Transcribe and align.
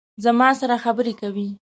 زما 0.23 0.49
سره 0.59 0.75
خبرې 0.83 1.13
کوي 1.21 1.47